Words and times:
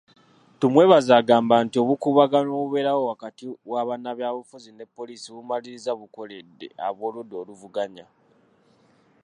Tumwebaze 0.59 1.11
agamba 1.21 1.55
nti 1.65 1.77
obukuubagano 1.83 2.47
obubeerawo 2.53 3.01
wakati 3.11 3.43
wa 3.71 3.81
bannabyabufuzi 3.87 4.69
ne 4.73 4.85
poliisi 4.95 5.27
bumaliriza 5.35 5.91
bukoledde 5.99 6.67
ab'oludda 6.87 7.35
oluvuganya. 7.41 8.05